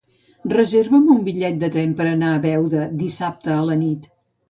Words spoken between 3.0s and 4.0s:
dissabte a la